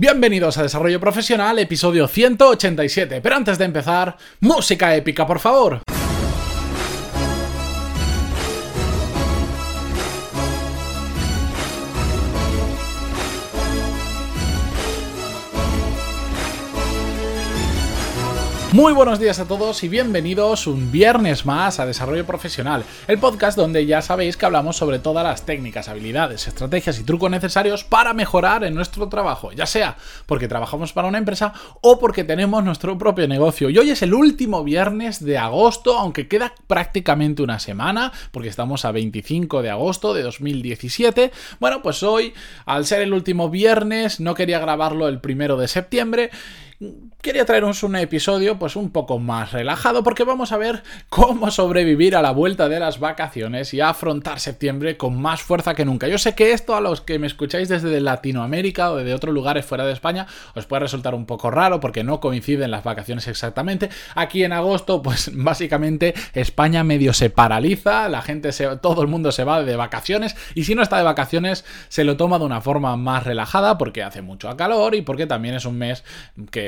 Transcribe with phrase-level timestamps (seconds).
[0.00, 3.20] Bienvenidos a Desarrollo Profesional, episodio 187.
[3.20, 5.82] Pero antes de empezar, música épica, por favor.
[18.72, 23.56] Muy buenos días a todos y bienvenidos un viernes más a Desarrollo Profesional, el podcast
[23.56, 28.12] donde ya sabéis que hablamos sobre todas las técnicas, habilidades, estrategias y trucos necesarios para
[28.12, 29.96] mejorar en nuestro trabajo, ya sea
[30.26, 33.70] porque trabajamos para una empresa o porque tenemos nuestro propio negocio.
[33.70, 38.84] Y hoy es el último viernes de agosto, aunque queda prácticamente una semana, porque estamos
[38.84, 41.32] a 25 de agosto de 2017.
[41.58, 42.34] Bueno, pues hoy,
[42.66, 46.30] al ser el último viernes, no quería grabarlo el primero de septiembre
[47.22, 52.14] quería traeros un episodio pues un poco más relajado porque vamos a ver cómo sobrevivir
[52.14, 56.06] a la vuelta de las vacaciones y afrontar septiembre con más fuerza que nunca.
[56.06, 59.66] Yo sé que esto a los que me escucháis desde Latinoamérica o de otros lugares
[59.66, 63.90] fuera de España os puede resultar un poco raro porque no coinciden las vacaciones exactamente.
[64.14, 69.32] Aquí en agosto pues básicamente España medio se paraliza, la gente se, todo el mundo
[69.32, 72.60] se va de vacaciones y si no está de vacaciones se lo toma de una
[72.60, 76.04] forma más relajada porque hace mucho calor y porque también es un mes
[76.52, 76.67] que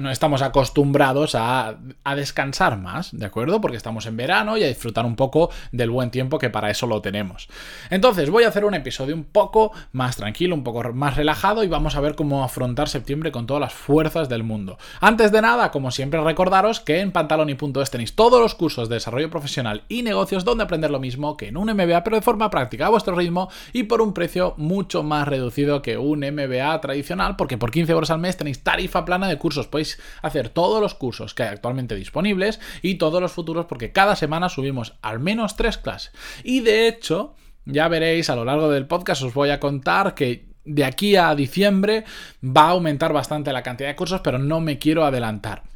[0.00, 1.76] no estamos acostumbrados a,
[2.14, 3.60] descansar más, ¿de acuerdo?
[3.60, 6.86] Porque estamos en verano y a disfrutar un poco del buen tiempo que para eso
[6.86, 7.48] lo tenemos.
[7.90, 11.68] Entonces voy a hacer un episodio un poco más tranquilo, un poco más relajado y
[11.68, 14.78] vamos a ver cómo afrontar septiembre con todas las fuerzas del mundo.
[15.00, 19.30] Antes de nada, como siempre recordaros que en pantaloni.es tenéis todos los cursos de desarrollo
[19.30, 22.86] profesional y negocios donde aprender lo mismo que en un MBA pero de forma práctica
[22.86, 27.58] a vuestro ritmo y por un precio mucho más reducido que un MBA tradicional porque
[27.58, 29.66] por 15 euros al mes tenéis tarifa plana de cursos.
[29.66, 34.16] Podéis hacer todos los cursos que hay actualmente disponibles y todos los futuros porque cada
[34.16, 36.12] semana subimos al menos tres clases.
[36.42, 40.46] Y de hecho, ya veréis a lo largo del podcast os voy a contar que
[40.64, 42.04] de aquí a diciembre
[42.44, 45.73] va a aumentar bastante la cantidad de cursos, pero no me quiero adelantar.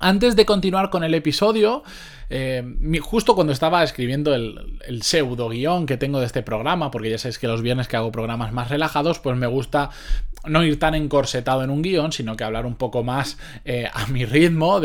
[0.00, 1.84] Antes de continuar con el episodio,
[2.30, 2.64] eh,
[3.00, 7.38] justo cuando estaba escribiendo el, pseudo guion que tengo de este programa, porque ya sabéis
[7.38, 9.90] que los viernes que hago programas más relajados, pues me gusta
[10.46, 14.06] no ir tan encorsetado en un guion, sino que hablar un poco más eh, a
[14.08, 14.80] mi ritmo,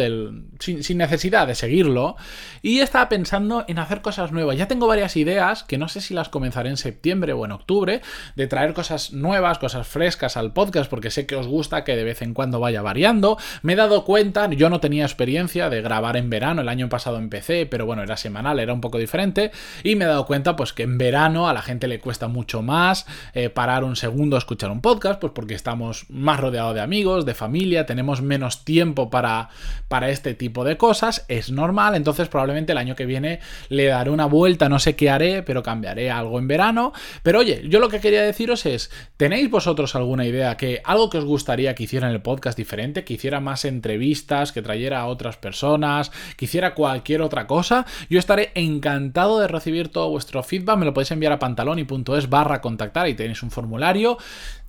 [0.60, 2.16] sin, necesidad de seguirlo.
[2.62, 4.58] Y estaba pensando en hacer cosas nuevas.
[4.58, 8.02] Ya tengo varias ideas, que no sé si las comenzaré en septiembre o en octubre,
[8.36, 12.04] de traer cosas nuevas, cosas frescas al podcast, porque sé que os gusta que de
[12.04, 13.38] vez en cuando vaya variando.
[13.62, 17.18] Me he dado cuenta, yo no tenía experiencia de grabar en verano, el año pasado
[17.18, 19.52] empecé, pero bueno, era semanal, era un poco diferente.
[19.84, 22.62] Y me he dado cuenta, pues que en verano a la gente le cuesta mucho
[22.62, 26.76] más eh, parar un segundo a escuchar un podcast, pues porque que estamos más rodeados
[26.76, 29.50] de amigos, de familia, tenemos menos tiempo para,
[29.90, 34.12] para este tipo de cosas, es normal, entonces probablemente el año que viene le daré
[34.12, 36.94] una vuelta, no sé qué haré, pero cambiaré algo en verano.
[37.24, 41.18] Pero oye, yo lo que quería deciros es, ¿tenéis vosotros alguna idea que algo que
[41.18, 45.06] os gustaría que hiciera en el podcast diferente, que hiciera más entrevistas, que trayera a
[45.06, 47.86] otras personas, que hiciera cualquier otra cosa?
[48.10, 52.62] Yo estaré encantado de recibir todo vuestro feedback, me lo podéis enviar a pantaloni.es barra
[52.62, 54.18] contactar y tenéis un formulario.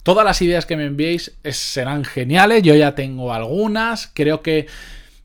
[0.02, 4.66] Todas las ideas que me enviéis serán geniales, yo ya tengo algunas, creo que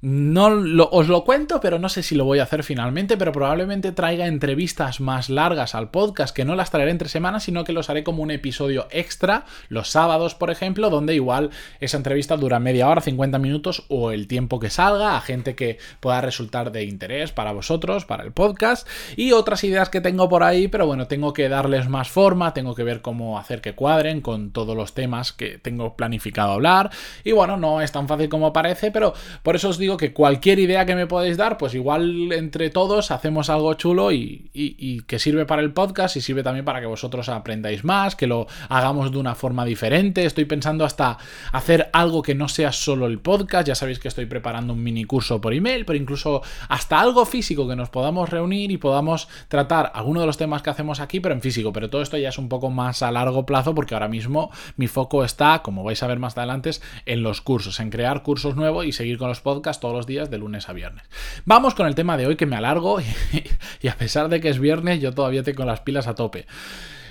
[0.06, 0.46] no
[0.92, 4.28] os lo cuento, pero no sé si lo voy a hacer finalmente, pero probablemente traiga
[4.28, 8.04] entrevistas más largas al podcast, que no las traeré entre semanas, sino que los haré
[8.04, 11.50] como un episodio extra, los sábados, por ejemplo, donde igual
[11.80, 15.80] esa entrevista dura media hora, 50 minutos o el tiempo que salga, a gente que
[16.02, 20.44] pueda resultar de interés para vosotros, para el podcast, y otras ideas que tengo por
[20.44, 24.22] ahí, pero bueno, tengo que darles más forma, tengo que ver cómo hacer que cuadren
[24.22, 26.92] con todos los temas que tengo planificado hablar,
[27.24, 30.60] y bueno, no es tan fácil como parece, pero por eso os digo que cualquier
[30.60, 35.46] idea que me podéis dar, pues igual entre todos hacemos algo chulo y, que sirve
[35.46, 39.18] para el podcast y sirve también para que vosotros aprendáis más, que lo hagamos de
[39.18, 40.26] una forma diferente.
[40.26, 41.18] Estoy pensando hasta
[41.52, 43.68] hacer algo que no sea solo el podcast.
[43.68, 47.68] Ya sabéis que estoy preparando un mini curso por email, pero incluso hasta algo físico
[47.68, 51.36] que nos podamos reunir y podamos tratar alguno de los temas que hacemos aquí, pero
[51.36, 51.72] en físico.
[51.74, 54.88] Pero todo esto ya es un poco más a largo plazo porque ahora mismo mi
[54.88, 56.66] foco está, como vais a ver más adelante,
[57.06, 60.32] en los cursos, en crear cursos nuevos y seguir con los podcasts todos los días
[60.32, 61.04] de lunes a viernes.
[61.46, 63.00] Vamos con el tema de hoy que me alargo
[63.82, 66.48] y, a pesar de que es viernes yo todavía tengo las pilas a tope.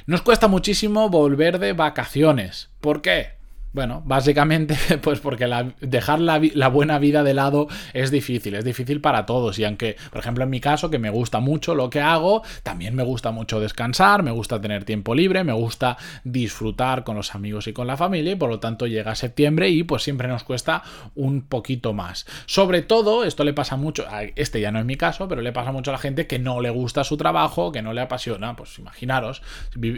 [0.06, 2.70] Nos cuesta muchísimo volver de vacaciones.
[2.80, 3.43] ¿Por qué?
[3.74, 9.26] Bueno, básicamente, pues porque dejar la, buena vida de lado es difícil, es difícil para
[9.26, 9.58] todos.
[9.58, 12.94] Y aunque, por ejemplo, en mi caso, que me gusta mucho lo que hago, también
[12.94, 17.66] me gusta mucho descansar, me gusta tener tiempo libre, me gusta disfrutar con los amigos
[17.66, 20.84] y con la familia, y por lo tanto llega septiembre y pues siempre nos cuesta
[21.16, 22.26] un poquito más.
[22.46, 24.06] Sobre todo, esto le pasa mucho,
[24.36, 26.60] este ya no es mi caso, pero le pasa mucho a la gente que no
[26.60, 28.54] le gusta su trabajo, que no le apasiona.
[28.54, 29.42] Pues imaginaros,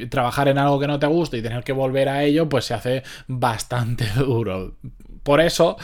[0.09, 2.73] trabajar en algo que no te gusta y tener que volver a ello, pues se
[2.73, 4.75] hace bastante bastante duro.
[5.23, 5.77] Por eso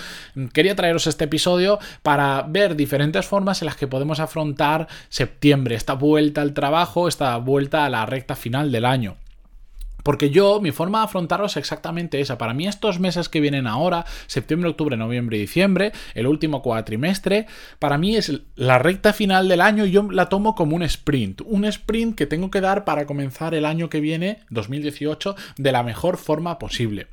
[0.53, 5.95] quería traeros este episodio para ver diferentes formas en las que podemos afrontar septiembre, esta
[5.95, 9.17] vuelta al trabajo, esta vuelta a la recta final del año.
[10.05, 12.39] Porque yo, mi forma de afrontarlo es exactamente esa.
[12.39, 17.47] Para mí estos meses que vienen ahora, septiembre, octubre, noviembre y diciembre, el último cuatrimestre,
[17.79, 21.43] para mí es la recta final del año y yo la tomo como un sprint.
[21.45, 25.83] Un sprint que tengo que dar para comenzar el año que viene, 2018, de la
[25.83, 27.09] mejor forma posible.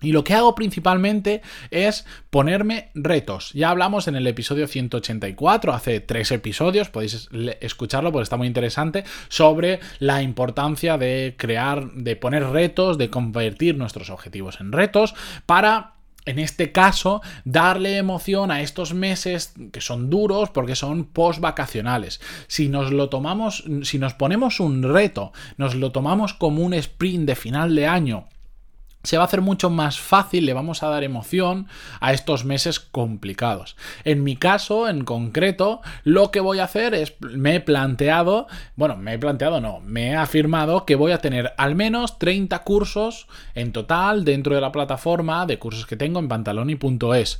[0.00, 3.52] Y lo que hago principalmente es ponerme retos.
[3.54, 7.28] Ya hablamos en el episodio 184, hace tres episodios, podéis
[7.60, 13.76] escucharlo porque está muy interesante, sobre la importancia de crear, de poner retos, de convertir
[13.76, 15.14] nuestros objetivos en retos
[15.46, 15.96] para
[16.26, 22.20] en este caso, darle emoción a estos meses que son duros porque son post vacacionales.
[22.48, 27.26] Si nos lo tomamos, si nos ponemos un reto, nos lo tomamos como un sprint
[27.26, 28.26] de final de año
[29.06, 31.68] se va a hacer mucho más fácil, le vamos a dar emoción
[32.00, 33.76] a estos meses complicados.
[34.02, 38.96] En mi caso, en concreto, lo que voy a hacer es, me he planteado, bueno,
[38.96, 43.28] me he planteado no, me he afirmado que voy a tener al menos 30 cursos
[43.54, 47.38] en total dentro de la plataforma de cursos que tengo en pantaloni.es.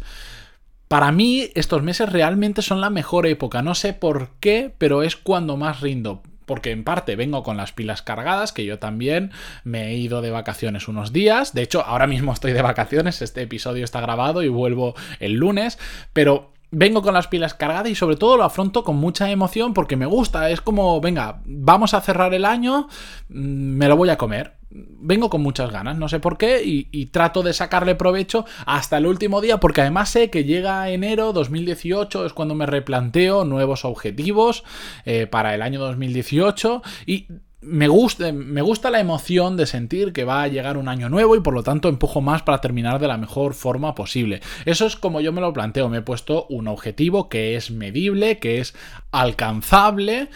[0.86, 5.16] Para mí estos meses realmente son la mejor época, no sé por qué, pero es
[5.16, 9.32] cuando más rindo porque en parte vengo con las pilas cargadas, que yo también
[9.64, 11.52] me he ido de vacaciones unos días.
[11.52, 15.78] De hecho, ahora mismo estoy de vacaciones, este episodio está grabado y vuelvo el lunes,
[16.12, 19.96] pero vengo con las pilas cargadas y sobre todo lo afronto con mucha emoción porque
[19.96, 20.50] me gusta.
[20.50, 22.88] Es como, venga, vamos a cerrar el año,
[23.28, 27.06] mm, me lo voy a comer vengo con muchas ganas, no sé por qué, y,
[27.06, 32.26] trato de sacarle provecho hasta el último día, porque además sé que llega enero 2018,
[32.26, 34.64] es cuando me replanteo nuevos objetivos
[35.04, 37.28] eh, para el año 2018, y
[37.66, 41.34] me gusta, me gusta la emoción de sentir que va a llegar un año nuevo
[41.34, 44.40] y por lo tanto empujo más para terminar de la mejor forma posible.
[44.66, 48.38] Eso es como yo me lo planteo, me he puesto un objetivo que es medible,
[48.38, 48.74] que es
[49.10, 50.28] alcanzable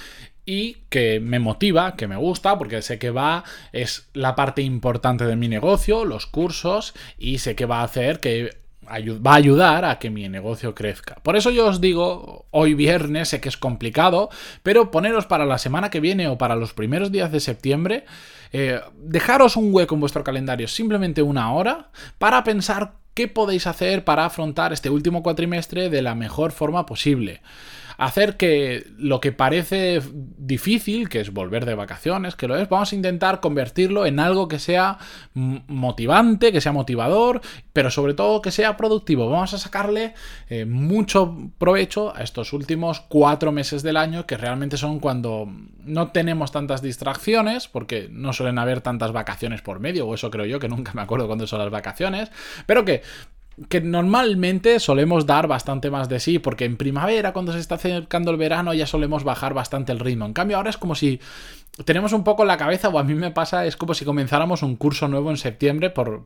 [0.51, 5.25] y que me motiva, que me gusta, porque sé que va, es la parte importante
[5.25, 9.85] de mi negocio, los cursos, y sé que va a hacer que va a ayudar
[9.85, 11.15] a que mi negocio crezca.
[11.23, 14.29] Por eso yo os digo, hoy viernes sé que es complicado,
[14.65, 18.05] pero poneros para la semana que viene o para los primeros días de septiembre,
[18.53, 24.05] eh, dejaros un hueco en vuestro calendario, simplemente una hora, para pensar qué podéis hacer
[24.05, 27.41] para afrontar este último cuatrimestre de la mejor forma posible
[27.97, 32.93] hacer que lo que parece difícil, que es volver de vacaciones, que lo es, vamos
[32.93, 34.99] a intentar convertirlo en algo que sea
[35.35, 37.41] motivante, que sea motivador,
[37.73, 39.29] pero sobre todo que sea productivo.
[39.29, 40.15] Vamos a sacarle
[40.49, 45.49] eh, mucho provecho a estos últimos cuatro meses del año, que realmente son cuando
[45.85, 50.47] no tenemos tantas distracciones, porque no suelen haber tantas vacaciones por medio, o eso creo
[50.47, 52.31] yo, que nunca me acuerdo cuándo son las vacaciones,
[52.67, 53.03] pero que
[53.69, 58.31] que normalmente solemos dar bastante más de sí, porque en primavera, cuando se está acercando
[58.31, 60.25] el verano, ya solemos bajar bastante el ritmo.
[60.27, 61.21] En cambio, ahora es como si
[61.85, 64.63] tenemos un poco en la cabeza, o a mí me pasa, es como si comenzáramos
[64.63, 66.25] un curso nuevo en septiembre por,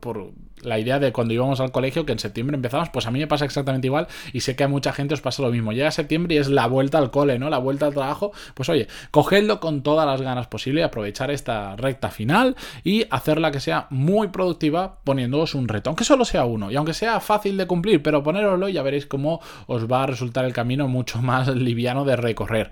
[0.61, 3.27] la idea de cuando íbamos al colegio, que en septiembre empezamos, pues a mí me
[3.27, 5.71] pasa exactamente igual y sé que a mucha gente os pasa lo mismo.
[5.71, 7.49] Llega septiembre y es la vuelta al cole, ¿no?
[7.49, 8.31] La vuelta al trabajo.
[8.53, 13.59] Pues oye, cogedlo con todas las ganas posible, aprovechar esta recta final y hacerla que
[13.59, 17.67] sea muy productiva poniéndoos un reto, aunque solo sea uno y aunque sea fácil de
[17.67, 21.47] cumplir, pero ponéroslo y ya veréis cómo os va a resultar el camino mucho más
[21.47, 22.71] liviano de recorrer.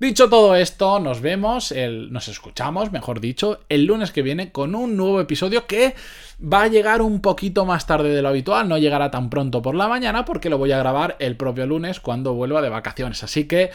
[0.00, 4.74] Dicho todo esto, nos vemos, el, nos escuchamos, mejor dicho, el lunes que viene con
[4.74, 5.94] un nuevo episodio que
[6.42, 9.74] va a llegar un poquito más tarde de lo habitual, no llegará tan pronto por
[9.74, 13.22] la mañana porque lo voy a grabar el propio lunes cuando vuelva de vacaciones.
[13.22, 13.72] Así que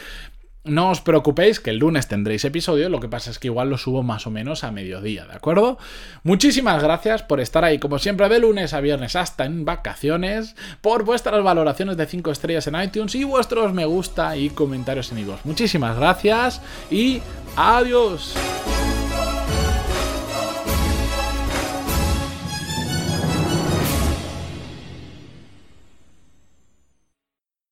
[0.66, 3.78] no os preocupéis que el lunes tendréis episodio, lo que pasa es que igual lo
[3.78, 5.78] subo más o menos a mediodía, ¿de acuerdo?
[6.22, 11.04] Muchísimas gracias por estar ahí, como siempre, de lunes a viernes hasta en vacaciones, por
[11.04, 15.44] vuestras valoraciones de 5 estrellas en iTunes y vuestros me gusta y comentarios en iVoox.
[15.44, 17.20] Muchísimas gracias y
[17.56, 18.34] adiós.